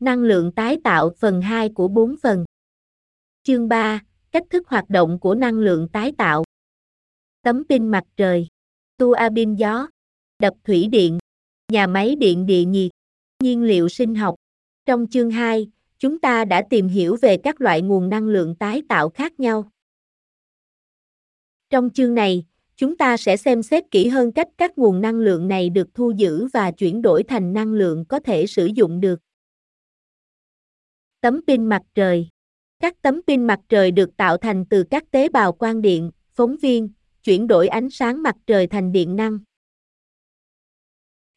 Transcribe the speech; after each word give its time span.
Năng 0.00 0.22
lượng 0.22 0.52
tái 0.52 0.78
tạo 0.84 1.10
phần 1.20 1.42
2 1.42 1.68
của 1.68 1.88
4 1.88 2.14
phần. 2.22 2.44
Chương 3.42 3.68
3, 3.68 4.00
cách 4.30 4.42
thức 4.50 4.68
hoạt 4.68 4.90
động 4.90 5.18
của 5.20 5.34
năng 5.34 5.58
lượng 5.58 5.88
tái 5.88 6.12
tạo. 6.18 6.44
Tấm 7.42 7.64
pin 7.68 7.88
mặt 7.88 8.04
trời, 8.16 8.48
tua 8.98 9.16
bin 9.32 9.54
gió, 9.54 9.88
đập 10.38 10.54
thủy 10.64 10.88
điện, 10.92 11.18
nhà 11.72 11.86
máy 11.86 12.16
điện 12.16 12.46
địa 12.46 12.64
nhiệt, 12.64 12.90
nhiên 13.42 13.62
liệu 13.62 13.88
sinh 13.88 14.14
học. 14.14 14.34
Trong 14.86 15.06
chương 15.10 15.30
2, 15.30 15.70
chúng 15.98 16.18
ta 16.18 16.44
đã 16.44 16.62
tìm 16.70 16.88
hiểu 16.88 17.16
về 17.22 17.36
các 17.36 17.60
loại 17.60 17.82
nguồn 17.82 18.08
năng 18.08 18.28
lượng 18.28 18.54
tái 18.54 18.82
tạo 18.88 19.08
khác 19.08 19.40
nhau. 19.40 19.70
Trong 21.70 21.90
chương 21.90 22.14
này, 22.14 22.44
chúng 22.76 22.96
ta 22.96 23.16
sẽ 23.16 23.36
xem 23.36 23.62
xét 23.62 23.90
kỹ 23.90 24.08
hơn 24.08 24.32
cách 24.32 24.48
các 24.58 24.78
nguồn 24.78 25.00
năng 25.00 25.18
lượng 25.18 25.48
này 25.48 25.70
được 25.70 25.94
thu 25.94 26.10
giữ 26.10 26.46
và 26.52 26.70
chuyển 26.70 27.02
đổi 27.02 27.22
thành 27.22 27.52
năng 27.52 27.72
lượng 27.72 28.04
có 28.04 28.20
thể 28.20 28.46
sử 28.46 28.66
dụng 28.66 29.00
được. 29.00 29.20
Tấm 31.26 31.40
pin 31.46 31.66
mặt 31.66 31.82
trời 31.94 32.28
Các 32.80 33.02
tấm 33.02 33.20
pin 33.26 33.44
mặt 33.44 33.60
trời 33.68 33.90
được 33.90 34.16
tạo 34.16 34.36
thành 34.36 34.64
từ 34.70 34.84
các 34.90 35.10
tế 35.10 35.28
bào 35.28 35.52
quang 35.52 35.82
điện, 35.82 36.10
phóng 36.34 36.56
viên, 36.62 36.90
chuyển 37.24 37.46
đổi 37.46 37.68
ánh 37.68 37.90
sáng 37.90 38.22
mặt 38.22 38.36
trời 38.46 38.66
thành 38.66 38.92
điện 38.92 39.16
năng. 39.16 39.38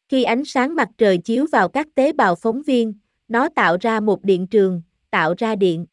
Khi 0.08 0.22
ánh 0.22 0.44
sáng 0.44 0.74
mặt 0.74 0.88
trời 0.98 1.18
chiếu 1.18 1.46
vào 1.52 1.68
các 1.68 1.86
tế 1.94 2.12
bào 2.12 2.34
phóng 2.34 2.62
viên, 2.62 2.94
nó 3.28 3.48
tạo 3.48 3.76
ra 3.80 4.00
một 4.00 4.24
điện 4.24 4.46
trường, 4.46 4.82
tạo 5.10 5.34
ra 5.38 5.56
điện. 5.56 5.86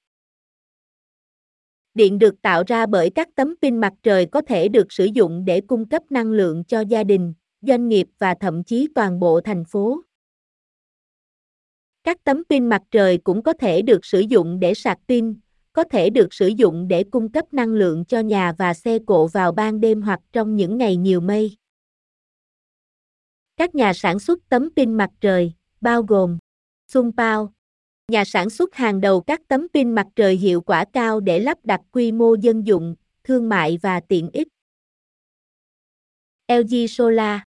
Điện 1.93 2.19
được 2.19 2.41
tạo 2.41 2.63
ra 2.67 2.85
bởi 2.85 3.09
các 3.09 3.29
tấm 3.35 3.55
pin 3.61 3.77
mặt 3.77 3.93
trời 4.03 4.25
có 4.25 4.41
thể 4.41 4.67
được 4.67 4.91
sử 4.91 5.05
dụng 5.05 5.45
để 5.45 5.61
cung 5.61 5.89
cấp 5.89 6.03
năng 6.09 6.31
lượng 6.31 6.63
cho 6.63 6.81
gia 6.81 7.03
đình, 7.03 7.33
doanh 7.61 7.87
nghiệp 7.87 8.07
và 8.19 8.35
thậm 8.39 8.63
chí 8.63 8.87
toàn 8.95 9.19
bộ 9.19 9.41
thành 9.41 9.63
phố. 9.65 10.01
Các 12.07 12.23
tấm 12.23 12.43
pin 12.49 12.67
mặt 12.67 12.81
trời 12.91 13.17
cũng 13.17 13.43
có 13.43 13.53
thể 13.53 13.81
được 13.81 14.05
sử 14.05 14.19
dụng 14.19 14.59
để 14.59 14.73
sạc 14.73 14.99
pin, 15.07 15.39
có 15.73 15.83
thể 15.83 16.09
được 16.09 16.33
sử 16.33 16.47
dụng 16.47 16.87
để 16.87 17.03
cung 17.03 17.31
cấp 17.31 17.53
năng 17.53 17.69
lượng 17.69 18.05
cho 18.05 18.19
nhà 18.19 18.53
và 18.57 18.73
xe 18.73 18.99
cộ 19.07 19.27
vào 19.27 19.51
ban 19.51 19.79
đêm 19.79 20.01
hoặc 20.01 20.19
trong 20.33 20.55
những 20.55 20.77
ngày 20.77 20.95
nhiều 20.95 21.21
mây. 21.21 21.57
Các 23.57 23.75
nhà 23.75 23.93
sản 23.93 24.19
xuất 24.19 24.39
tấm 24.49 24.69
pin 24.75 24.93
mặt 24.93 25.09
trời, 25.21 25.53
bao 25.81 26.03
gồm 26.03 26.37
Sunpao, 26.91 27.53
nhà 28.11 28.25
sản 28.25 28.49
xuất 28.49 28.75
hàng 28.75 29.01
đầu 29.01 29.21
các 29.21 29.41
tấm 29.47 29.67
pin 29.73 29.91
mặt 29.91 30.07
trời 30.15 30.35
hiệu 30.35 30.61
quả 30.61 30.85
cao 30.93 31.19
để 31.19 31.39
lắp 31.39 31.57
đặt 31.63 31.81
quy 31.91 32.11
mô 32.11 32.35
dân 32.35 32.67
dụng, 32.67 32.95
thương 33.23 33.49
mại 33.49 33.79
và 33.81 33.99
tiện 33.99 34.29
ích. 34.33 34.47
LG 36.47 36.87
Solar, 36.89 37.39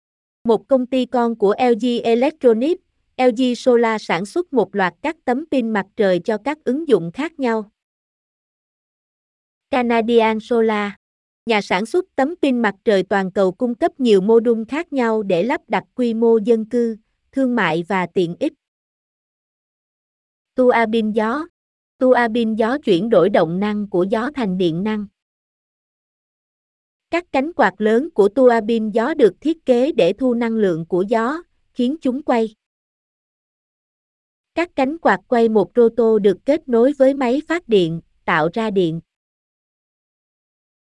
một 0.44 0.68
công 0.68 0.86
ty 0.86 1.06
con 1.06 1.36
của 1.36 1.54
LG 1.58 2.02
Electronics, 2.02 2.87
LG 3.18 3.54
Solar 3.56 4.02
sản 4.02 4.26
xuất 4.26 4.52
một 4.52 4.74
loạt 4.74 4.94
các 5.02 5.16
tấm 5.24 5.44
pin 5.50 5.70
mặt 5.70 5.86
trời 5.96 6.20
cho 6.24 6.38
các 6.38 6.58
ứng 6.64 6.88
dụng 6.88 7.10
khác 7.14 7.40
nhau. 7.40 7.70
Canadian 9.70 10.40
Solar 10.40 10.92
Nhà 11.46 11.60
sản 11.60 11.86
xuất 11.86 12.04
tấm 12.16 12.34
pin 12.42 12.58
mặt 12.58 12.74
trời 12.84 13.02
toàn 13.02 13.30
cầu 13.32 13.52
cung 13.52 13.74
cấp 13.74 14.00
nhiều 14.00 14.20
mô 14.20 14.40
đun 14.40 14.64
khác 14.64 14.92
nhau 14.92 15.22
để 15.22 15.42
lắp 15.42 15.60
đặt 15.68 15.84
quy 15.94 16.14
mô 16.14 16.38
dân 16.38 16.64
cư, 16.64 16.96
thương 17.32 17.54
mại 17.54 17.84
và 17.88 18.06
tiện 18.14 18.36
ích. 18.40 18.52
Tua 20.54 20.72
bin 20.90 21.12
gió 21.12 21.46
Tua 21.98 22.28
bin 22.30 22.54
gió 22.54 22.78
chuyển 22.78 23.08
đổi 23.08 23.30
động 23.30 23.60
năng 23.60 23.90
của 23.90 24.02
gió 24.10 24.30
thành 24.34 24.58
điện 24.58 24.84
năng. 24.84 25.06
Các 27.10 27.24
cánh 27.32 27.52
quạt 27.52 27.74
lớn 27.78 28.08
của 28.14 28.28
tua 28.28 28.60
bin 28.66 28.90
gió 28.90 29.14
được 29.14 29.32
thiết 29.40 29.66
kế 29.66 29.92
để 29.92 30.12
thu 30.12 30.34
năng 30.34 30.52
lượng 30.52 30.86
của 30.86 31.04
gió, 31.08 31.42
khiến 31.72 31.96
chúng 32.00 32.22
quay. 32.22 32.54
Các 34.58 34.70
cánh 34.76 34.98
quạt 34.98 35.20
quay 35.28 35.48
một 35.48 35.70
roto 35.76 36.18
được 36.18 36.38
kết 36.44 36.68
nối 36.68 36.92
với 36.98 37.14
máy 37.14 37.42
phát 37.48 37.68
điện, 37.68 38.00
tạo 38.24 38.48
ra 38.52 38.70
điện. 38.70 39.00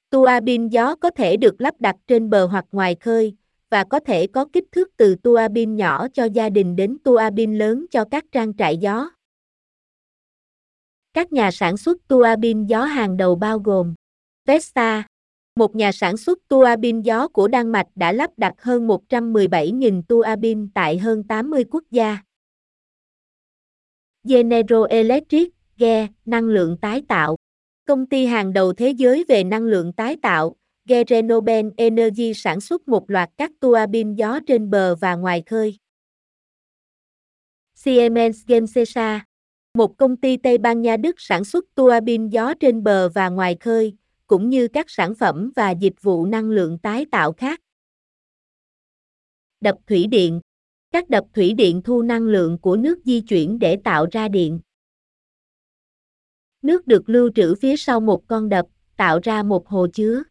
Tua 0.10 0.30
bin 0.44 0.68
gió 0.68 0.96
có 0.96 1.10
thể 1.10 1.38
được 1.38 1.62
lắp 1.62 1.76
đặt 1.80 1.96
trên 2.08 2.30
bờ 2.30 2.46
hoặc 2.46 2.66
ngoài 2.72 2.96
khơi, 2.96 3.36
và 3.70 3.84
có 3.84 4.00
thể 4.00 4.28
có 4.28 4.46
kích 4.54 4.64
thước 4.72 4.90
từ 4.98 5.16
tua 5.16 5.40
bin 5.52 5.76
nhỏ 5.76 6.08
cho 6.14 6.26
gia 6.26 6.50
đình 6.50 6.76
đến 6.76 6.98
tua 7.04 7.22
bin 7.34 7.58
lớn 7.58 7.86
cho 7.92 8.06
các 8.12 8.26
trang 8.32 8.54
trại 8.58 8.78
gió. 8.78 9.10
Các 11.14 11.34
nhà 11.34 11.52
sản 11.52 11.78
xuất 11.78 12.08
tua 12.08 12.28
bin 12.40 12.66
gió 12.66 12.84
hàng 12.84 13.18
đầu 13.18 13.36
bao 13.36 13.60
gồm 13.60 13.94
Vestas, 14.46 15.06
một 15.56 15.76
nhà 15.76 15.92
sản 15.92 16.18
xuất 16.18 16.40
tua 16.48 16.76
bin 16.80 17.02
gió 17.02 17.28
của 17.28 17.48
Đan 17.48 17.72
Mạch 17.72 17.88
đã 17.96 18.12
lắp 18.12 18.32
đặt 18.38 18.54
hơn 18.58 18.88
117.000 18.88 20.02
tua 20.08 20.26
bin 20.40 20.70
tại 20.74 20.98
hơn 20.98 21.24
80 21.24 21.64
quốc 21.72 21.84
gia. 21.92 22.20
General 24.28 24.84
Electric, 24.90 25.50
GE, 25.78 26.08
năng 26.26 26.44
lượng 26.44 26.78
tái 26.82 27.02
tạo. 27.08 27.36
Công 27.88 28.06
ty 28.06 28.26
hàng 28.26 28.54
đầu 28.54 28.74
thế 28.74 28.90
giới 28.90 29.26
về 29.28 29.44
năng 29.44 29.64
lượng 29.64 29.94
tái 29.94 30.18
tạo, 30.22 30.56
GE 30.86 31.04
Renoben 31.10 31.72
Energy 31.78 32.34
sản 32.34 32.62
xuất 32.62 32.88
một 32.88 33.10
loạt 33.10 33.30
các 33.38 33.52
tua 33.60 33.86
bin 33.90 34.16
gió 34.16 34.40
trên 34.48 34.70
bờ 34.70 34.96
và 34.96 35.16
ngoài 35.16 35.44
khơi. 35.46 35.78
Siemens 37.76 38.46
Gamesa, 38.48 39.26
một 39.74 39.98
công 39.98 40.18
ty 40.18 40.38
Tây 40.38 40.58
Ban 40.58 40.82
Nha 40.82 40.98
Đức 40.98 41.16
sản 41.18 41.44
xuất 41.44 41.66
tua 41.76 42.00
bin 42.00 42.30
gió 42.30 42.54
trên 42.60 42.84
bờ 42.84 43.10
và 43.10 43.30
ngoài 43.30 43.58
khơi, 43.60 43.94
cũng 44.28 44.50
như 44.50 44.68
các 44.68 44.86
sản 44.90 45.16
phẩm 45.16 45.52
và 45.56 45.72
dịch 45.72 46.02
vụ 46.02 46.26
năng 46.26 46.50
lượng 46.50 46.78
tái 46.78 47.06
tạo 47.12 47.34
khác. 47.34 47.62
Đập 49.62 49.76
thủy 49.88 50.08
điện 50.08 50.42
các 50.96 51.10
đập 51.10 51.26
thủy 51.34 51.54
điện 51.54 51.82
thu 51.82 52.02
năng 52.02 52.22
lượng 52.22 52.58
của 52.58 52.76
nước 52.76 53.00
di 53.06 53.22
chuyển 53.22 53.60
để 53.60 53.78
tạo 53.84 54.08
ra 54.12 54.28
điện. 54.28 54.60
Nước 56.62 56.88
được 56.88 57.10
lưu 57.10 57.30
trữ 57.36 57.56
phía 57.56 57.78
sau 57.78 58.00
một 58.00 58.28
con 58.28 58.50
đập, 58.50 58.66
tạo 58.98 59.20
ra 59.24 59.44
một 59.44 59.68
hồ 59.68 59.88
chứa. 59.94 60.24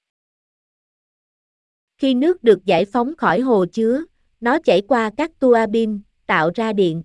Khi 1.99 2.15
nước 2.15 2.43
được 2.43 2.65
giải 2.65 2.85
phóng 2.85 3.17
khỏi 3.17 3.41
hồ 3.41 3.67
chứa, 3.73 4.05
nó 4.41 4.59
chảy 4.65 4.83
qua 4.89 5.11
các 5.17 5.31
tua 5.39 5.67
bin, 5.71 6.01
tạo 6.27 6.51
ra 6.55 6.73
điện. 6.73 7.03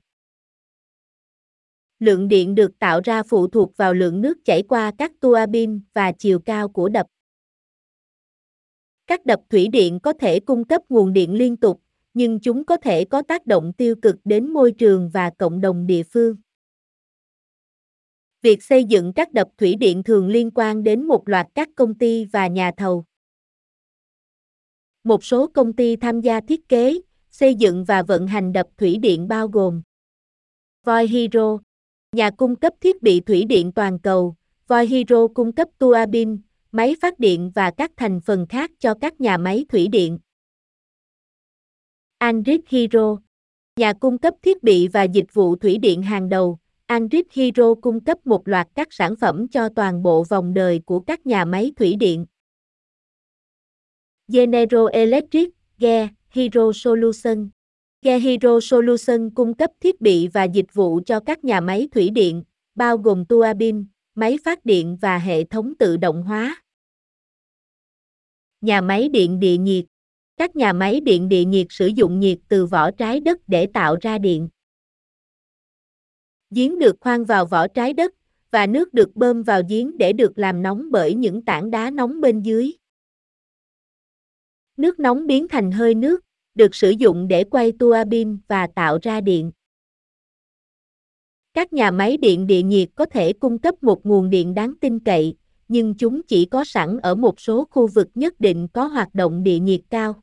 Lượng 1.99 2.27
điện 2.27 2.55
được 2.55 2.79
tạo 2.79 3.01
ra 3.03 3.23
phụ 3.23 3.47
thuộc 3.47 3.77
vào 3.77 3.93
lượng 3.93 4.21
nước 4.21 4.37
chảy 4.45 4.63
qua 4.63 4.91
các 4.97 5.11
tua 5.19 5.45
bin 5.49 5.81
và 5.93 6.11
chiều 6.11 6.39
cao 6.39 6.69
của 6.69 6.89
đập. 6.89 7.07
Các 9.07 9.25
đập 9.25 9.39
thủy 9.49 9.67
điện 9.71 9.99
có 9.99 10.13
thể 10.13 10.39
cung 10.39 10.65
cấp 10.65 10.81
nguồn 10.89 11.13
điện 11.13 11.33
liên 11.33 11.57
tục, 11.57 11.81
nhưng 12.13 12.39
chúng 12.39 12.65
có 12.65 12.77
thể 12.77 13.05
có 13.05 13.21
tác 13.21 13.45
động 13.45 13.73
tiêu 13.73 13.95
cực 14.01 14.15
đến 14.25 14.53
môi 14.53 14.71
trường 14.71 15.09
và 15.09 15.29
cộng 15.37 15.61
đồng 15.61 15.87
địa 15.87 16.03
phương. 16.03 16.35
Việc 18.41 18.63
xây 18.63 18.83
dựng 18.83 19.13
các 19.13 19.33
đập 19.33 19.47
thủy 19.57 19.75
điện 19.75 20.03
thường 20.03 20.27
liên 20.27 20.51
quan 20.55 20.83
đến 20.83 21.03
một 21.03 21.29
loạt 21.29 21.47
các 21.55 21.69
công 21.75 21.95
ty 21.95 22.25
và 22.25 22.47
nhà 22.47 22.71
thầu. 22.77 23.05
Một 25.03 25.23
số 25.23 25.47
công 25.47 25.73
ty 25.73 25.95
tham 25.95 26.21
gia 26.21 26.41
thiết 26.41 26.69
kế, 26.69 27.01
xây 27.29 27.55
dựng 27.55 27.83
và 27.83 28.03
vận 28.03 28.27
hành 28.27 28.53
đập 28.53 28.67
thủy 28.77 28.97
điện 28.97 29.27
bao 29.27 29.47
gồm 29.47 29.81
Voi 30.85 31.07
Hero, 31.07 31.57
nhà 32.11 32.31
cung 32.31 32.55
cấp 32.55 32.73
thiết 32.81 33.01
bị 33.01 33.19
thủy 33.19 33.45
điện 33.45 33.71
toàn 33.71 33.99
cầu, 33.99 34.35
Voi 34.67 34.87
Hero 34.87 35.27
cung 35.27 35.51
cấp 35.51 35.67
tua 35.77 36.05
bin, 36.09 36.37
máy 36.71 36.95
phát 37.01 37.19
điện 37.19 37.51
và 37.55 37.71
các 37.71 37.91
thành 37.97 38.21
phần 38.21 38.45
khác 38.49 38.71
cho 38.79 38.93
các 39.01 39.21
nhà 39.21 39.37
máy 39.37 39.65
thủy 39.69 39.87
điện. 39.87 40.19
Andrit 42.19 42.61
Hero 42.69 43.17
nhà 43.79 43.93
cung 43.93 44.17
cấp 44.17 44.33
thiết 44.41 44.63
bị 44.63 44.87
và 44.87 45.03
dịch 45.03 45.33
vụ 45.33 45.55
thủy 45.55 45.77
điện 45.77 46.03
hàng 46.03 46.29
đầu, 46.29 46.59
Andrit 46.85 47.25
Hero 47.33 47.73
cung 47.73 47.99
cấp 47.99 48.27
một 48.27 48.47
loạt 48.47 48.67
các 48.75 48.87
sản 48.93 49.15
phẩm 49.15 49.47
cho 49.47 49.69
toàn 49.69 50.03
bộ 50.03 50.23
vòng 50.23 50.53
đời 50.53 50.81
của 50.85 50.99
các 50.99 51.25
nhà 51.25 51.45
máy 51.45 51.71
thủy 51.75 51.95
điện. 51.99 52.25
General 54.27 54.85
Electric, 54.91 55.49
GE, 55.77 56.07
Hero 56.29 56.71
Solution 56.75 57.49
GE 58.01 58.19
Hero 58.19 58.59
Solution 58.59 59.29
cung 59.29 59.53
cấp 59.53 59.71
thiết 59.79 60.01
bị 60.01 60.27
và 60.27 60.43
dịch 60.43 60.73
vụ 60.73 61.01
cho 61.05 61.19
các 61.19 61.43
nhà 61.43 61.61
máy 61.61 61.87
thủy 61.91 62.09
điện, 62.09 62.43
bao 62.75 62.97
gồm 62.97 63.25
tua 63.25 63.53
bin, 63.57 63.85
máy 64.15 64.37
phát 64.43 64.65
điện 64.65 64.97
và 65.01 65.17
hệ 65.17 65.43
thống 65.43 65.73
tự 65.79 65.97
động 65.97 66.23
hóa. 66.23 66.63
Nhà 68.61 68.81
máy 68.81 69.09
điện 69.09 69.39
địa 69.39 69.57
nhiệt 69.57 69.85
các 70.39 70.55
nhà 70.55 70.73
máy 70.73 70.99
điện 70.99 71.29
địa 71.29 71.45
nhiệt 71.45 71.67
sử 71.69 71.87
dụng 71.87 72.19
nhiệt 72.19 72.37
từ 72.47 72.65
vỏ 72.65 72.91
trái 72.91 73.19
đất 73.19 73.39
để 73.47 73.67
tạo 73.73 73.95
ra 74.01 74.17
điện. 74.17 74.49
Giếng 76.49 76.79
được 76.79 76.95
khoan 76.99 77.25
vào 77.25 77.45
vỏ 77.45 77.67
trái 77.67 77.93
đất, 77.93 78.13
và 78.51 78.67
nước 78.67 78.93
được 78.93 79.15
bơm 79.15 79.43
vào 79.43 79.61
giếng 79.69 79.97
để 79.97 80.13
được 80.13 80.31
làm 80.35 80.61
nóng 80.61 80.91
bởi 80.91 81.13
những 81.13 81.45
tảng 81.45 81.71
đá 81.71 81.91
nóng 81.91 82.21
bên 82.21 82.41
dưới. 82.41 82.71
Nước 84.77 84.99
nóng 84.99 85.27
biến 85.27 85.47
thành 85.47 85.71
hơi 85.71 85.95
nước, 85.95 86.21
được 86.55 86.75
sử 86.75 86.89
dụng 86.89 87.27
để 87.27 87.43
quay 87.43 87.71
tua 87.71 88.03
bin 88.07 88.37
và 88.47 88.67
tạo 88.75 88.99
ra 89.01 89.21
điện. 89.21 89.51
Các 91.53 91.73
nhà 91.73 91.91
máy 91.91 92.17
điện 92.17 92.47
địa 92.47 92.61
nhiệt 92.61 92.89
có 92.95 93.05
thể 93.05 93.33
cung 93.33 93.59
cấp 93.59 93.83
một 93.83 94.05
nguồn 94.05 94.29
điện 94.29 94.53
đáng 94.53 94.73
tin 94.81 94.99
cậy, 94.99 95.35
nhưng 95.67 95.95
chúng 95.95 96.23
chỉ 96.23 96.45
có 96.45 96.63
sẵn 96.63 96.97
ở 96.97 97.15
một 97.15 97.39
số 97.39 97.67
khu 97.71 97.87
vực 97.87 98.07
nhất 98.15 98.39
định 98.39 98.67
có 98.73 98.85
hoạt 98.85 99.15
động 99.15 99.43
địa 99.43 99.59
nhiệt 99.59 99.81
cao. 99.89 100.21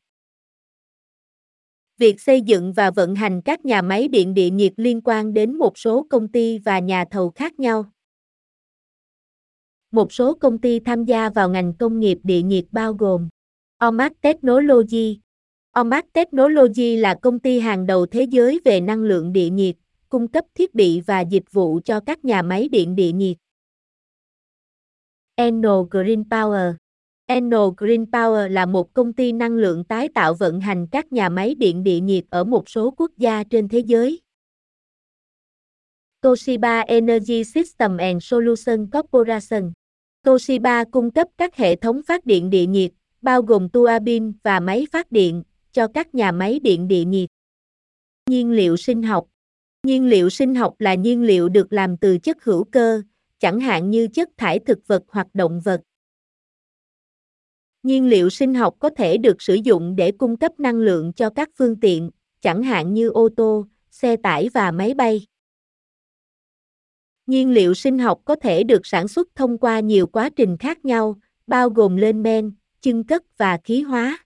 Việc 1.98 2.20
xây 2.20 2.40
dựng 2.40 2.72
và 2.72 2.90
vận 2.90 3.14
hành 3.14 3.42
các 3.42 3.64
nhà 3.64 3.82
máy 3.82 4.08
điện 4.08 4.34
địa 4.34 4.50
nhiệt 4.50 4.72
liên 4.76 5.00
quan 5.04 5.34
đến 5.34 5.58
một 5.58 5.78
số 5.78 6.06
công 6.10 6.28
ty 6.28 6.58
và 6.58 6.78
nhà 6.78 7.04
thầu 7.10 7.30
khác 7.30 7.60
nhau. 7.60 7.84
Một 9.90 10.12
số 10.12 10.34
công 10.34 10.58
ty 10.58 10.80
tham 10.80 11.04
gia 11.04 11.30
vào 11.30 11.50
ngành 11.50 11.74
công 11.74 12.00
nghiệp 12.00 12.18
địa 12.22 12.42
nhiệt 12.42 12.64
bao 12.70 12.94
gồm 12.94 13.28
Omac 13.78 14.12
Technology. 14.20 15.20
Omac 15.70 16.12
Technology 16.12 16.96
là 16.96 17.14
công 17.22 17.38
ty 17.38 17.58
hàng 17.58 17.86
đầu 17.86 18.06
thế 18.06 18.22
giới 18.22 18.60
về 18.64 18.80
năng 18.80 19.02
lượng 19.02 19.32
địa 19.32 19.50
nhiệt, 19.50 19.76
cung 20.08 20.28
cấp 20.28 20.44
thiết 20.54 20.74
bị 20.74 21.00
và 21.00 21.20
dịch 21.20 21.52
vụ 21.52 21.80
cho 21.84 22.00
các 22.00 22.24
nhà 22.24 22.42
máy 22.42 22.68
điện 22.68 22.96
địa 22.96 23.12
nhiệt. 23.12 23.36
Enel 25.34 25.80
Green 25.90 26.22
Power 26.22 26.74
Enel 27.28 27.60
Green 27.76 28.04
Power 28.04 28.48
là 28.48 28.66
một 28.66 28.94
công 28.94 29.12
ty 29.12 29.32
năng 29.32 29.56
lượng 29.56 29.84
tái 29.84 30.08
tạo 30.14 30.34
vận 30.34 30.60
hành 30.60 30.86
các 30.86 31.12
nhà 31.12 31.28
máy 31.28 31.54
điện 31.54 31.82
địa 31.82 32.00
nhiệt 32.00 32.24
ở 32.30 32.44
một 32.44 32.68
số 32.68 32.94
quốc 32.96 33.10
gia 33.16 33.44
trên 33.44 33.68
thế 33.68 33.78
giới. 33.78 34.20
Toshiba 36.20 36.80
Energy 36.80 37.44
System 37.44 37.96
and 37.96 38.24
Solution 38.24 38.90
Corporation 38.90 39.72
Toshiba 40.22 40.84
cung 40.84 41.10
cấp 41.10 41.28
các 41.38 41.56
hệ 41.56 41.76
thống 41.76 42.02
phát 42.06 42.26
điện 42.26 42.50
địa 42.50 42.66
nhiệt, 42.66 42.90
bao 43.22 43.42
gồm 43.42 43.68
tua 43.68 43.98
bin 44.02 44.32
và 44.42 44.60
máy 44.60 44.86
phát 44.92 45.12
điện, 45.12 45.42
cho 45.72 45.88
các 45.94 46.14
nhà 46.14 46.32
máy 46.32 46.58
điện 46.58 46.88
địa 46.88 47.04
nhiệt. 47.04 47.28
Nhiên 48.30 48.50
liệu 48.50 48.76
sinh 48.76 49.02
học 49.02 49.26
Nhiên 49.86 50.06
liệu 50.06 50.30
sinh 50.30 50.54
học 50.54 50.74
là 50.78 50.94
nhiên 50.94 51.22
liệu 51.22 51.48
được 51.48 51.72
làm 51.72 51.96
từ 51.96 52.18
chất 52.18 52.44
hữu 52.44 52.64
cơ, 52.64 53.02
chẳng 53.38 53.60
hạn 53.60 53.90
như 53.90 54.08
chất 54.08 54.30
thải 54.36 54.58
thực 54.58 54.86
vật 54.86 55.02
hoặc 55.08 55.26
động 55.34 55.60
vật. 55.60 55.80
Nhiên 57.86 58.08
liệu 58.08 58.30
sinh 58.30 58.54
học 58.54 58.76
có 58.78 58.90
thể 58.90 59.16
được 59.16 59.42
sử 59.42 59.54
dụng 59.54 59.96
để 59.96 60.12
cung 60.12 60.36
cấp 60.36 60.60
năng 60.60 60.76
lượng 60.76 61.12
cho 61.12 61.30
các 61.30 61.50
phương 61.56 61.80
tiện, 61.80 62.10
chẳng 62.40 62.62
hạn 62.62 62.94
như 62.94 63.08
ô 63.08 63.28
tô, 63.36 63.66
xe 63.90 64.16
tải 64.16 64.48
và 64.54 64.70
máy 64.70 64.94
bay. 64.94 65.26
Nhiên 67.26 67.50
liệu 67.50 67.74
sinh 67.74 67.98
học 67.98 68.20
có 68.24 68.36
thể 68.36 68.62
được 68.62 68.86
sản 68.86 69.08
xuất 69.08 69.28
thông 69.34 69.58
qua 69.58 69.80
nhiều 69.80 70.06
quá 70.06 70.30
trình 70.36 70.56
khác 70.56 70.84
nhau, 70.84 71.16
bao 71.46 71.70
gồm 71.70 71.96
lên 71.96 72.22
men, 72.22 72.52
chưng 72.80 73.04
cất 73.04 73.38
và 73.38 73.58
khí 73.64 73.82
hóa. 73.82 74.18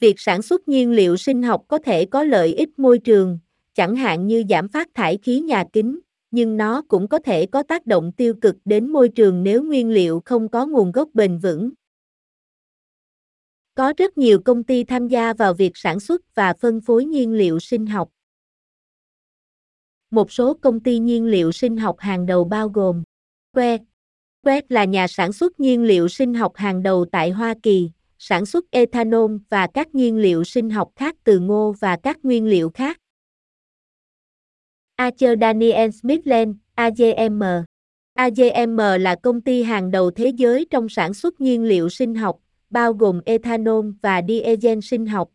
Việc 0.00 0.20
sản 0.20 0.42
xuất 0.42 0.68
nhiên 0.68 0.92
liệu 0.92 1.16
sinh 1.16 1.42
học 1.42 1.64
có 1.68 1.78
thể 1.78 2.04
có 2.04 2.22
lợi 2.22 2.54
ích 2.54 2.78
môi 2.78 2.98
trường, 2.98 3.38
chẳng 3.74 3.96
hạn 3.96 4.26
như 4.26 4.44
giảm 4.50 4.68
phát 4.68 4.88
thải 4.94 5.18
khí 5.22 5.40
nhà 5.40 5.64
kính, 5.72 6.00
nhưng 6.32 6.56
nó 6.56 6.82
cũng 6.88 7.08
có 7.08 7.18
thể 7.18 7.46
có 7.46 7.62
tác 7.62 7.86
động 7.86 8.12
tiêu 8.12 8.34
cực 8.40 8.56
đến 8.64 8.88
môi 8.92 9.08
trường 9.08 9.42
nếu 9.42 9.62
nguyên 9.62 9.90
liệu 9.90 10.22
không 10.24 10.48
có 10.48 10.66
nguồn 10.66 10.92
gốc 10.92 11.08
bền 11.14 11.38
vững. 11.38 11.70
Có 13.74 13.92
rất 13.96 14.18
nhiều 14.18 14.40
công 14.44 14.64
ty 14.64 14.84
tham 14.84 15.08
gia 15.08 15.34
vào 15.34 15.54
việc 15.54 15.72
sản 15.74 16.00
xuất 16.00 16.34
và 16.34 16.54
phân 16.60 16.80
phối 16.80 17.04
nhiên 17.04 17.32
liệu 17.32 17.58
sinh 17.58 17.86
học. 17.86 18.08
Một 20.10 20.32
số 20.32 20.54
công 20.54 20.80
ty 20.80 20.98
nhiên 20.98 21.26
liệu 21.26 21.52
sinh 21.52 21.76
học 21.76 21.96
hàng 21.98 22.26
đầu 22.26 22.44
bao 22.44 22.68
gồm 22.68 23.02
Que. 23.56 23.78
Que 24.42 24.60
là 24.68 24.84
nhà 24.84 25.06
sản 25.08 25.32
xuất 25.32 25.60
nhiên 25.60 25.82
liệu 25.82 26.08
sinh 26.08 26.34
học 26.34 26.52
hàng 26.56 26.82
đầu 26.82 27.06
tại 27.12 27.30
Hoa 27.30 27.54
Kỳ, 27.62 27.90
sản 28.18 28.46
xuất 28.46 28.70
ethanol 28.70 29.36
và 29.48 29.66
các 29.74 29.94
nhiên 29.94 30.16
liệu 30.16 30.44
sinh 30.44 30.70
học 30.70 30.92
khác 30.96 31.16
từ 31.24 31.38
ngô 31.38 31.74
và 31.80 31.96
các 32.02 32.18
nguyên 32.22 32.46
liệu 32.46 32.70
khác. 32.70 33.01
Archer 34.96 35.38
Daniel 35.40 35.90
Smithland, 35.90 36.56
AGM. 36.74 37.42
AGM 38.14 38.76
là 39.00 39.16
công 39.22 39.40
ty 39.40 39.62
hàng 39.62 39.90
đầu 39.90 40.10
thế 40.10 40.28
giới 40.28 40.66
trong 40.70 40.88
sản 40.88 41.14
xuất 41.14 41.40
nhiên 41.40 41.64
liệu 41.64 41.88
sinh 41.88 42.14
học, 42.14 42.36
bao 42.70 42.92
gồm 42.92 43.20
ethanol 43.24 43.90
và 44.02 44.22
diesel 44.28 44.78
sinh 44.82 45.06
học, 45.06 45.28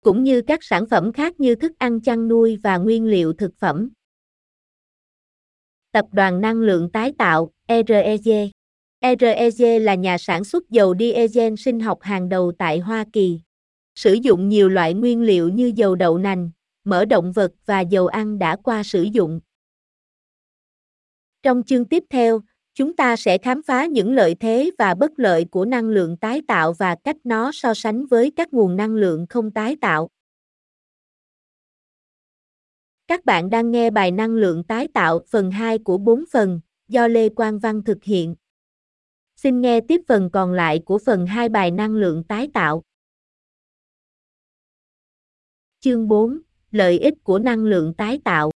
cũng 0.00 0.24
như 0.24 0.42
các 0.42 0.64
sản 0.64 0.86
phẩm 0.86 1.12
khác 1.12 1.40
như 1.40 1.54
thức 1.54 1.72
ăn 1.78 2.00
chăn 2.00 2.28
nuôi 2.28 2.58
và 2.62 2.76
nguyên 2.76 3.04
liệu 3.04 3.32
thực 3.32 3.56
phẩm. 3.58 3.90
Tập 5.92 6.06
đoàn 6.12 6.40
Năng 6.40 6.56
lượng 6.56 6.90
tái 6.90 7.12
tạo, 7.18 7.50
REG. 7.68 8.50
REG 9.02 9.82
là 9.82 9.94
nhà 9.94 10.18
sản 10.18 10.44
xuất 10.44 10.70
dầu 10.70 10.94
diesel 10.98 11.54
sinh 11.58 11.80
học 11.80 11.98
hàng 12.02 12.28
đầu 12.28 12.52
tại 12.58 12.78
Hoa 12.78 13.04
Kỳ. 13.12 13.40
Sử 13.94 14.12
dụng 14.12 14.48
nhiều 14.48 14.68
loại 14.68 14.94
nguyên 14.94 15.22
liệu 15.22 15.48
như 15.48 15.72
dầu 15.76 15.94
đậu 15.94 16.18
nành, 16.18 16.50
mỡ 16.86 17.04
động 17.04 17.32
vật 17.32 17.52
và 17.66 17.80
dầu 17.80 18.06
ăn 18.06 18.38
đã 18.38 18.56
qua 18.56 18.82
sử 18.82 19.02
dụng. 19.02 19.40
Trong 21.42 21.62
chương 21.62 21.84
tiếp 21.84 22.04
theo, 22.10 22.40
chúng 22.74 22.96
ta 22.96 23.16
sẽ 23.16 23.38
khám 23.38 23.62
phá 23.62 23.86
những 23.86 24.12
lợi 24.12 24.34
thế 24.34 24.70
và 24.78 24.94
bất 24.94 25.10
lợi 25.16 25.44
của 25.50 25.64
năng 25.64 25.88
lượng 25.88 26.16
tái 26.16 26.40
tạo 26.48 26.72
và 26.72 26.96
cách 27.04 27.16
nó 27.24 27.50
so 27.54 27.74
sánh 27.74 28.06
với 28.06 28.32
các 28.36 28.52
nguồn 28.52 28.76
năng 28.76 28.94
lượng 28.94 29.26
không 29.28 29.50
tái 29.50 29.76
tạo. 29.80 30.08
Các 33.06 33.24
bạn 33.24 33.50
đang 33.50 33.70
nghe 33.70 33.90
bài 33.90 34.10
năng 34.10 34.30
lượng 34.30 34.64
tái 34.64 34.88
tạo 34.94 35.20
phần 35.30 35.50
2 35.50 35.78
của 35.78 35.98
4 35.98 36.24
phần, 36.32 36.60
do 36.88 37.08
Lê 37.08 37.28
Quang 37.28 37.58
Văn 37.58 37.84
thực 37.84 38.04
hiện. 38.04 38.34
Xin 39.36 39.60
nghe 39.60 39.80
tiếp 39.88 40.00
phần 40.08 40.30
còn 40.32 40.52
lại 40.52 40.82
của 40.84 40.98
phần 40.98 41.26
2 41.26 41.48
bài 41.48 41.70
năng 41.70 41.94
lượng 41.94 42.24
tái 42.24 42.48
tạo. 42.54 42.82
Chương 45.80 46.08
4 46.08 46.40
lợi 46.70 46.98
ích 46.98 47.14
của 47.24 47.38
năng 47.38 47.64
lượng 47.64 47.94
tái 47.94 48.20
tạo, 48.24 48.50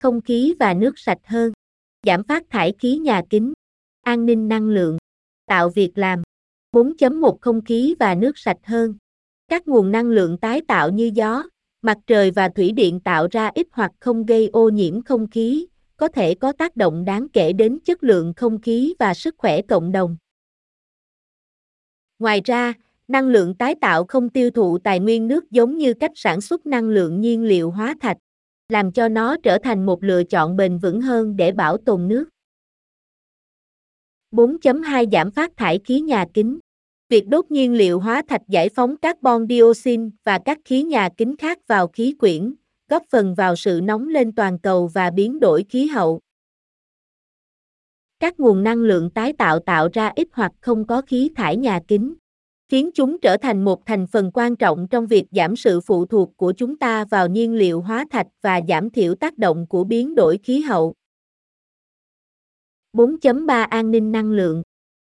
không 0.00 0.20
khí 0.20 0.54
và 0.60 0.74
nước 0.74 0.98
sạch 0.98 1.18
hơn, 1.24 1.52
giảm 2.06 2.24
phát 2.24 2.50
thải 2.50 2.72
khí 2.78 2.98
nhà 2.98 3.22
kính, 3.30 3.52
an 4.02 4.26
ninh 4.26 4.48
năng 4.48 4.68
lượng, 4.68 4.98
tạo 5.46 5.70
việc 5.70 5.98
làm. 5.98 6.22
4.1 6.72 7.36
Không 7.40 7.64
khí 7.64 7.94
và 7.98 8.14
nước 8.14 8.38
sạch 8.38 8.58
hơn. 8.62 8.94
Các 9.48 9.68
nguồn 9.68 9.92
năng 9.92 10.06
lượng 10.06 10.38
tái 10.38 10.60
tạo 10.68 10.90
như 10.90 11.10
gió, 11.14 11.42
mặt 11.82 11.98
trời 12.06 12.30
và 12.30 12.48
thủy 12.48 12.72
điện 12.72 13.00
tạo 13.00 13.28
ra 13.30 13.50
ít 13.54 13.66
hoặc 13.72 13.92
không 14.00 14.26
gây 14.26 14.48
ô 14.52 14.68
nhiễm 14.68 15.02
không 15.02 15.30
khí, 15.30 15.66
có 15.96 16.08
thể 16.08 16.34
có 16.34 16.52
tác 16.52 16.76
động 16.76 17.04
đáng 17.04 17.28
kể 17.28 17.52
đến 17.52 17.78
chất 17.84 18.04
lượng 18.04 18.32
không 18.36 18.60
khí 18.60 18.94
và 18.98 19.14
sức 19.14 19.34
khỏe 19.38 19.62
cộng 19.62 19.92
đồng. 19.92 20.16
Ngoài 22.18 22.40
ra, 22.44 22.72
Năng 23.08 23.28
lượng 23.28 23.54
tái 23.54 23.74
tạo 23.80 24.04
không 24.04 24.28
tiêu 24.28 24.50
thụ 24.50 24.78
tài 24.78 25.00
nguyên 25.00 25.28
nước 25.28 25.50
giống 25.50 25.76
như 25.78 25.94
cách 25.94 26.12
sản 26.14 26.40
xuất 26.40 26.66
năng 26.66 26.88
lượng 26.88 27.20
nhiên 27.20 27.44
liệu 27.44 27.70
hóa 27.70 27.94
thạch, 28.00 28.16
làm 28.68 28.92
cho 28.92 29.08
nó 29.08 29.36
trở 29.42 29.58
thành 29.58 29.86
một 29.86 30.04
lựa 30.04 30.24
chọn 30.24 30.56
bền 30.56 30.78
vững 30.78 31.00
hơn 31.00 31.36
để 31.36 31.52
bảo 31.52 31.76
tồn 31.76 32.08
nước. 32.08 32.28
4.2 34.32 35.10
Giảm 35.12 35.30
phát 35.30 35.56
thải 35.56 35.80
khí 35.84 36.00
nhà 36.00 36.26
kính 36.34 36.58
Việc 37.08 37.28
đốt 37.28 37.50
nhiên 37.50 37.74
liệu 37.74 38.00
hóa 38.00 38.22
thạch 38.28 38.42
giải 38.48 38.68
phóng 38.68 38.96
carbon 38.96 39.46
dioxide 39.48 40.04
và 40.24 40.38
các 40.44 40.58
khí 40.64 40.82
nhà 40.82 41.08
kính 41.16 41.36
khác 41.36 41.58
vào 41.66 41.88
khí 41.88 42.14
quyển, 42.18 42.54
góp 42.88 43.02
phần 43.10 43.34
vào 43.34 43.56
sự 43.56 43.80
nóng 43.82 44.08
lên 44.08 44.32
toàn 44.32 44.58
cầu 44.58 44.86
và 44.94 45.10
biến 45.10 45.40
đổi 45.40 45.64
khí 45.68 45.86
hậu. 45.86 46.20
Các 48.20 48.40
nguồn 48.40 48.62
năng 48.62 48.78
lượng 48.78 49.10
tái 49.10 49.32
tạo 49.32 49.58
tạo 49.58 49.88
ra 49.92 50.12
ít 50.16 50.28
hoặc 50.32 50.52
không 50.60 50.86
có 50.86 51.02
khí 51.02 51.30
thải 51.36 51.56
nhà 51.56 51.80
kính 51.88 52.14
khiến 52.68 52.90
chúng 52.94 53.18
trở 53.20 53.36
thành 53.36 53.64
một 53.64 53.86
thành 53.86 54.06
phần 54.06 54.30
quan 54.34 54.56
trọng 54.56 54.88
trong 54.88 55.06
việc 55.06 55.24
giảm 55.30 55.56
sự 55.56 55.80
phụ 55.80 56.06
thuộc 56.06 56.36
của 56.36 56.52
chúng 56.52 56.78
ta 56.78 57.04
vào 57.04 57.28
nhiên 57.28 57.54
liệu 57.54 57.80
hóa 57.80 58.04
thạch 58.10 58.26
và 58.42 58.60
giảm 58.68 58.90
thiểu 58.90 59.14
tác 59.14 59.38
động 59.38 59.66
của 59.66 59.84
biến 59.84 60.14
đổi 60.14 60.38
khí 60.38 60.60
hậu. 60.60 60.94
4.3 62.92 63.66
An 63.68 63.90
ninh 63.90 64.12
năng 64.12 64.32
lượng 64.32 64.62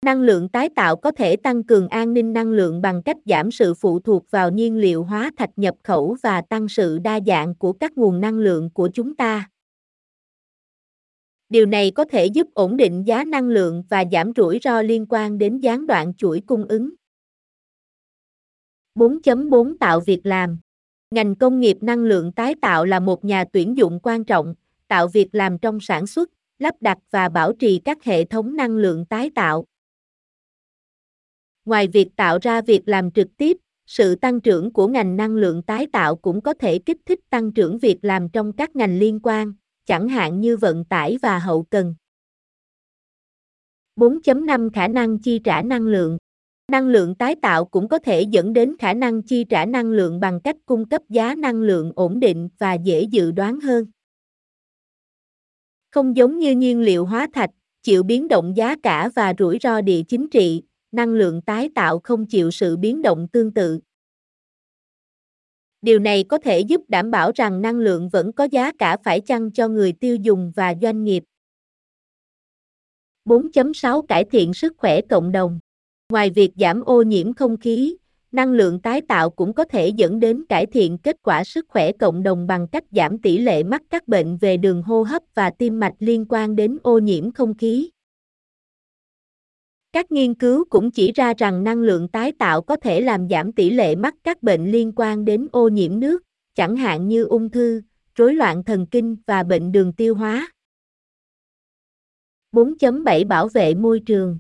Năng 0.06 0.22
lượng 0.22 0.50
tái 0.50 0.70
tạo 0.76 0.96
có 0.96 1.12
thể 1.12 1.36
tăng 1.36 1.64
cường 1.64 1.88
an 1.88 2.14
ninh 2.14 2.34
năng 2.34 2.52
lượng 2.52 2.82
bằng 2.82 3.04
cách 3.04 3.18
giảm 3.26 3.52
sự 3.52 3.74
phụ 3.74 4.00
thuộc 4.00 4.32
vào 4.32 4.52
nhiên 4.52 4.78
liệu 4.78 5.04
hóa 5.04 5.32
thạch 5.38 5.50
nhập 5.56 5.76
khẩu 5.84 6.18
và 6.24 6.42
tăng 6.42 6.68
sự 6.68 6.98
đa 6.98 7.20
dạng 7.28 7.56
của 7.56 7.74
các 7.74 7.98
nguồn 7.98 8.22
năng 8.22 8.38
lượng 8.38 8.70
của 8.70 8.90
chúng 8.94 9.16
ta. 9.16 9.50
Điều 11.50 11.66
này 11.66 11.92
có 11.92 12.06
thể 12.06 12.26
giúp 12.26 12.48
ổn 12.54 12.78
định 12.78 13.04
giá 13.08 13.24
năng 13.24 13.50
lượng 13.50 13.84
và 13.90 14.04
giảm 14.12 14.32
rủi 14.36 14.60
ro 14.64 14.82
liên 14.82 15.06
quan 15.10 15.38
đến 15.38 15.60
gián 15.60 15.88
đoạn 15.88 16.14
chuỗi 16.18 16.42
cung 16.48 16.68
ứng. 16.68 16.90
4.4 18.96 19.78
Tạo 19.80 20.00
việc 20.00 20.26
làm 20.26 20.60
Ngành 21.12 21.36
công 21.36 21.60
nghiệp 21.60 21.78
năng 21.82 22.00
lượng 22.00 22.32
tái 22.32 22.56
tạo 22.62 22.86
là 22.86 23.00
một 23.00 23.26
nhà 23.26 23.46
tuyển 23.54 23.78
dụng 23.78 24.00
quan 24.04 24.24
trọng, 24.24 24.56
tạo 24.88 25.08
việc 25.08 25.30
làm 25.32 25.58
trong 25.58 25.80
sản 25.80 26.08
xuất, 26.08 26.30
lắp 26.60 26.76
đặt 26.82 26.98
và 27.12 27.30
bảo 27.30 27.54
trì 27.54 27.82
các 27.86 28.04
hệ 28.04 28.26
thống 28.26 28.56
năng 28.56 28.78
lượng 28.78 29.06
tái 29.06 29.30
tạo. 29.36 29.66
Ngoài 31.66 31.88
việc 31.88 32.10
tạo 32.16 32.38
ra 32.42 32.62
việc 32.62 32.82
làm 32.86 33.12
trực 33.12 33.28
tiếp, 33.38 33.58
sự 33.86 34.16
tăng 34.16 34.42
trưởng 34.42 34.74
của 34.74 34.88
ngành 34.88 35.16
năng 35.16 35.36
lượng 35.36 35.62
tái 35.62 35.88
tạo 35.94 36.16
cũng 36.16 36.42
có 36.42 36.54
thể 36.54 36.80
kích 36.80 37.02
thích 37.06 37.20
tăng 37.30 37.52
trưởng 37.52 37.78
việc 37.78 37.98
làm 38.02 38.30
trong 38.30 38.54
các 38.54 38.76
ngành 38.76 39.00
liên 39.00 39.20
quan, 39.24 39.54
chẳng 39.86 40.08
hạn 40.08 40.42
như 40.42 40.58
vận 40.58 40.86
tải 40.86 41.18
và 41.22 41.40
hậu 41.40 41.64
cần. 41.64 41.96
4.5 43.96 44.70
Khả 44.74 44.88
năng 44.88 45.20
chi 45.20 45.40
trả 45.44 45.62
năng 45.62 45.88
lượng 45.88 46.18
Năng 46.72 46.88
lượng 46.88 47.16
tái 47.16 47.36
tạo 47.42 47.66
cũng 47.66 47.88
có 47.88 48.00
thể 48.00 48.22
dẫn 48.22 48.54
đến 48.54 48.76
khả 48.80 48.94
năng 48.94 49.22
chi 49.22 49.44
trả 49.44 49.66
năng 49.66 49.92
lượng 49.92 50.20
bằng 50.20 50.40
cách 50.44 50.56
cung 50.66 50.90
cấp 50.90 51.02
giá 51.10 51.36
năng 51.36 51.62
lượng 51.62 51.92
ổn 51.96 52.20
định 52.20 52.50
và 52.60 52.74
dễ 52.74 53.02
dự 53.02 53.32
đoán 53.32 53.60
hơn. 53.60 53.86
Không 55.92 56.16
giống 56.16 56.40
như 56.40 56.56
nhiên 56.56 56.82
liệu 56.82 57.06
hóa 57.06 57.28
thạch, 57.34 57.50
chịu 57.84 58.04
biến 58.04 58.28
động 58.28 58.58
giá 58.58 58.76
cả 58.84 59.10
và 59.16 59.34
rủi 59.40 59.58
ro 59.62 59.82
địa 59.82 60.02
chính 60.08 60.30
trị, 60.30 60.64
năng 60.92 61.10
lượng 61.10 61.42
tái 61.42 61.70
tạo 61.76 62.00
không 62.00 62.26
chịu 62.26 62.52
sự 62.52 62.78
biến 62.78 63.02
động 63.02 63.28
tương 63.28 63.54
tự. 63.54 63.80
Điều 65.82 66.00
này 66.00 66.24
có 66.24 66.38
thể 66.38 66.60
giúp 66.60 66.82
đảm 66.88 67.12
bảo 67.12 67.32
rằng 67.36 67.62
năng 67.62 67.80
lượng 67.80 68.10
vẫn 68.10 68.32
có 68.32 68.44
giá 68.44 68.72
cả 68.80 68.98
phải 69.04 69.22
chăng 69.22 69.52
cho 69.52 69.68
người 69.68 69.92
tiêu 69.92 70.16
dùng 70.16 70.52
và 70.56 70.76
doanh 70.82 71.04
nghiệp. 71.04 71.24
4.6 73.26 74.02
Cải 74.02 74.24
thiện 74.32 74.54
sức 74.54 74.74
khỏe 74.78 75.02
cộng 75.02 75.32
đồng. 75.32 75.60
Ngoài 76.12 76.30
việc 76.30 76.52
giảm 76.56 76.82
ô 76.82 77.02
nhiễm 77.02 77.34
không 77.34 77.58
khí, 77.58 77.98
năng 78.32 78.52
lượng 78.52 78.80
tái 78.80 79.02
tạo 79.02 79.30
cũng 79.30 79.54
có 79.54 79.64
thể 79.64 79.88
dẫn 79.88 80.20
đến 80.20 80.46
cải 80.50 80.66
thiện 80.66 80.98
kết 80.98 81.16
quả 81.24 81.44
sức 81.44 81.66
khỏe 81.70 81.92
cộng 81.92 82.24
đồng 82.24 82.48
bằng 82.48 82.68
cách 82.68 82.84
giảm 82.92 83.18
tỷ 83.18 83.38
lệ 83.38 83.64
mắc 83.64 83.82
các 83.90 84.08
bệnh 84.08 84.38
về 84.38 84.58
đường 84.58 84.82
hô 84.82 85.04
hấp 85.04 85.24
và 85.36 85.50
tim 85.50 85.80
mạch 85.80 85.94
liên 86.00 86.26
quan 86.30 86.56
đến 86.56 86.78
ô 86.84 87.00
nhiễm 87.00 87.32
không 87.32 87.58
khí. 87.58 87.90
Các 89.94 90.12
nghiên 90.12 90.34
cứu 90.34 90.66
cũng 90.70 90.92
chỉ 90.92 91.12
ra 91.12 91.34
rằng 91.38 91.64
năng 91.64 91.82
lượng 91.82 92.08
tái 92.08 92.32
tạo 92.32 92.62
có 92.62 92.76
thể 92.76 93.02
làm 93.02 93.30
giảm 93.30 93.52
tỷ 93.52 93.70
lệ 93.70 93.96
mắc 93.96 94.16
các 94.24 94.44
bệnh 94.44 94.72
liên 94.72 94.92
quan 94.96 95.26
đến 95.26 95.48
ô 95.52 95.68
nhiễm 95.68 96.00
nước, 96.00 96.24
chẳng 96.56 96.76
hạn 96.76 97.08
như 97.08 97.24
ung 97.24 97.50
thư, 97.50 97.82
rối 98.16 98.34
loạn 98.34 98.64
thần 98.64 98.86
kinh 98.86 99.18
và 99.28 99.44
bệnh 99.44 99.72
đường 99.72 99.94
tiêu 99.94 100.16
hóa. 100.16 100.52
4.7 102.52 103.28
Bảo 103.28 103.48
vệ 103.48 103.76
môi 103.76 104.00
trường 104.00 104.40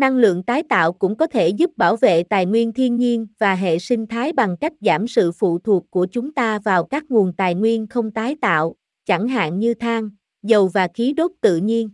Năng 0.00 0.16
lượng 0.16 0.42
tái 0.42 0.62
tạo 0.62 0.92
cũng 0.92 1.16
có 1.16 1.26
thể 1.26 1.48
giúp 1.48 1.70
bảo 1.76 1.96
vệ 1.96 2.22
tài 2.22 2.46
nguyên 2.46 2.72
thiên 2.72 2.96
nhiên 2.96 3.26
và 3.38 3.54
hệ 3.54 3.78
sinh 3.78 4.06
thái 4.06 4.32
bằng 4.32 4.56
cách 4.56 4.72
giảm 4.80 5.08
sự 5.08 5.32
phụ 5.32 5.58
thuộc 5.58 5.90
của 5.90 6.06
chúng 6.12 6.32
ta 6.32 6.58
vào 6.58 6.84
các 6.84 7.04
nguồn 7.08 7.32
tài 7.32 7.54
nguyên 7.54 7.86
không 7.86 8.10
tái 8.10 8.36
tạo, 8.40 8.76
chẳng 9.04 9.28
hạn 9.28 9.58
như 9.58 9.74
than, 9.74 10.10
dầu 10.42 10.68
và 10.68 10.88
khí 10.94 11.12
đốt 11.12 11.30
tự 11.40 11.56
nhiên. 11.56 11.90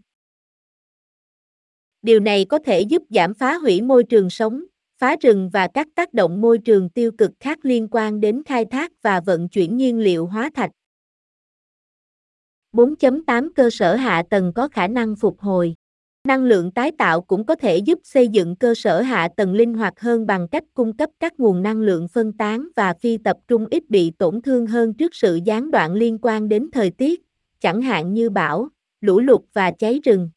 Điều 2.02 2.20
này 2.20 2.44
có 2.44 2.58
thể 2.58 2.80
giúp 2.80 3.02
giảm 3.10 3.34
phá 3.34 3.54
hủy 3.54 3.80
môi 3.80 4.04
trường 4.04 4.30
sống, 4.30 4.64
phá 4.98 5.16
rừng 5.20 5.50
và 5.52 5.68
các 5.74 5.88
tác 5.94 6.14
động 6.14 6.40
môi 6.40 6.58
trường 6.58 6.90
tiêu 6.90 7.12
cực 7.18 7.30
khác 7.40 7.58
liên 7.62 7.88
quan 7.90 8.20
đến 8.20 8.42
khai 8.46 8.64
thác 8.64 8.92
và 9.02 9.20
vận 9.20 9.48
chuyển 9.48 9.76
nhiên 9.76 9.98
liệu 9.98 10.26
hóa 10.26 10.50
thạch. 10.54 10.70
4.8 12.72 13.48
Cơ 13.54 13.70
sở 13.70 13.96
hạ 13.96 14.22
tầng 14.30 14.52
có 14.54 14.68
khả 14.68 14.88
năng 14.88 15.16
phục 15.16 15.40
hồi. 15.40 15.74
Năng 16.28 16.44
lượng 16.44 16.70
tái 16.70 16.92
tạo 16.98 17.20
cũng 17.20 17.46
có 17.46 17.54
thể 17.54 17.76
giúp 17.76 17.98
xây 18.04 18.28
dựng 18.28 18.56
cơ 18.56 18.74
sở 18.74 19.00
hạ 19.00 19.28
tầng 19.36 19.54
linh 19.54 19.74
hoạt 19.74 20.00
hơn 20.00 20.26
bằng 20.26 20.48
cách 20.48 20.64
cung 20.74 20.96
cấp 20.96 21.10
các 21.20 21.40
nguồn 21.40 21.62
năng 21.62 21.80
lượng 21.80 22.08
phân 22.08 22.32
tán 22.32 22.68
và 22.76 22.94
phi 22.94 23.18
tập 23.18 23.36
trung 23.48 23.66
ít 23.70 23.90
bị 23.90 24.12
tổn 24.18 24.42
thương 24.42 24.66
hơn 24.66 24.94
trước 24.94 25.14
sự 25.14 25.40
gián 25.44 25.70
đoạn 25.70 25.92
liên 25.92 26.18
quan 26.22 26.48
đến 26.48 26.68
thời 26.72 26.90
tiết, 26.90 27.22
chẳng 27.60 27.82
hạn 27.82 28.14
như 28.14 28.30
bão, 28.30 28.68
lũ 29.00 29.20
lụt 29.20 29.40
và 29.52 29.70
cháy 29.70 30.00
rừng. 30.04 30.30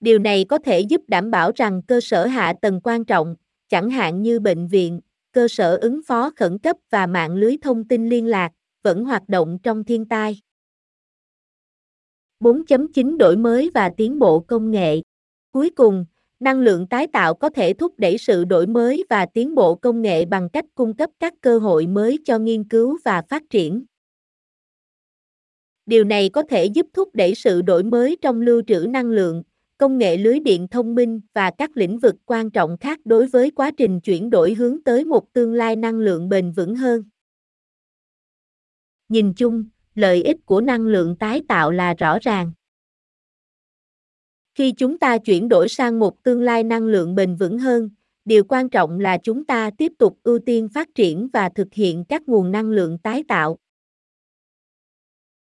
Điều 0.00 0.18
này 0.18 0.44
có 0.44 0.58
thể 0.58 0.80
giúp 0.80 1.00
đảm 1.08 1.30
bảo 1.30 1.52
rằng 1.54 1.82
cơ 1.82 2.00
sở 2.00 2.26
hạ 2.26 2.54
tầng 2.62 2.80
quan 2.84 3.04
trọng, 3.04 3.36
chẳng 3.68 3.90
hạn 3.90 4.22
như 4.22 4.40
bệnh 4.40 4.66
viện, 4.66 5.00
cơ 5.32 5.48
sở 5.48 5.76
ứng 5.76 6.00
phó 6.06 6.30
khẩn 6.36 6.58
cấp 6.58 6.76
và 6.90 7.06
mạng 7.06 7.34
lưới 7.34 7.56
thông 7.62 7.88
tin 7.88 8.08
liên 8.08 8.26
lạc, 8.26 8.50
vẫn 8.82 9.04
hoạt 9.04 9.28
động 9.28 9.58
trong 9.62 9.84
thiên 9.84 10.04
tai. 10.04 10.40
4.9 12.40 13.16
Đổi 13.16 13.36
mới 13.36 13.70
và 13.74 13.90
tiến 13.96 14.18
bộ 14.18 14.40
công 14.40 14.70
nghệ. 14.70 15.00
Cuối 15.52 15.70
cùng, 15.70 16.04
năng 16.40 16.60
lượng 16.60 16.86
tái 16.86 17.06
tạo 17.06 17.34
có 17.34 17.50
thể 17.50 17.72
thúc 17.72 17.94
đẩy 17.98 18.18
sự 18.18 18.44
đổi 18.44 18.66
mới 18.66 19.04
và 19.10 19.26
tiến 19.26 19.54
bộ 19.54 19.74
công 19.74 20.02
nghệ 20.02 20.24
bằng 20.24 20.48
cách 20.48 20.64
cung 20.74 20.96
cấp 20.96 21.10
các 21.20 21.34
cơ 21.40 21.58
hội 21.58 21.86
mới 21.86 22.18
cho 22.24 22.38
nghiên 22.38 22.64
cứu 22.64 22.98
và 23.04 23.22
phát 23.28 23.42
triển. 23.50 23.84
Điều 25.86 26.04
này 26.04 26.28
có 26.28 26.42
thể 26.42 26.64
giúp 26.64 26.86
thúc 26.92 27.14
đẩy 27.14 27.34
sự 27.34 27.62
đổi 27.62 27.82
mới 27.82 28.16
trong 28.22 28.40
lưu 28.40 28.62
trữ 28.66 28.86
năng 28.88 29.10
lượng, 29.10 29.42
công 29.78 29.98
nghệ 29.98 30.16
lưới 30.16 30.40
điện 30.40 30.68
thông 30.68 30.94
minh 30.94 31.20
và 31.34 31.50
các 31.58 31.76
lĩnh 31.76 31.98
vực 31.98 32.14
quan 32.26 32.50
trọng 32.50 32.76
khác 32.80 33.00
đối 33.04 33.26
với 33.26 33.50
quá 33.50 33.70
trình 33.76 34.00
chuyển 34.00 34.30
đổi 34.30 34.54
hướng 34.54 34.82
tới 34.82 35.04
một 35.04 35.32
tương 35.32 35.52
lai 35.52 35.76
năng 35.76 35.98
lượng 35.98 36.28
bền 36.28 36.52
vững 36.52 36.76
hơn. 36.76 37.04
Nhìn 39.08 39.32
chung, 39.34 39.64
lợi 39.96 40.22
ích 40.22 40.36
của 40.46 40.60
năng 40.60 40.86
lượng 40.86 41.16
tái 41.16 41.42
tạo 41.48 41.70
là 41.70 41.94
rõ 41.94 42.18
ràng. 42.22 42.52
Khi 44.54 44.72
chúng 44.72 44.98
ta 44.98 45.18
chuyển 45.18 45.48
đổi 45.48 45.68
sang 45.68 45.98
một 45.98 46.22
tương 46.22 46.42
lai 46.42 46.64
năng 46.64 46.86
lượng 46.86 47.14
bền 47.14 47.36
vững 47.36 47.58
hơn, 47.58 47.90
điều 48.24 48.44
quan 48.44 48.68
trọng 48.68 49.00
là 49.00 49.18
chúng 49.18 49.44
ta 49.44 49.70
tiếp 49.78 49.92
tục 49.98 50.18
ưu 50.22 50.38
tiên 50.38 50.68
phát 50.74 50.88
triển 50.94 51.28
và 51.32 51.48
thực 51.48 51.68
hiện 51.72 52.04
các 52.04 52.22
nguồn 52.28 52.52
năng 52.52 52.70
lượng 52.70 52.98
tái 52.98 53.24
tạo. 53.28 53.58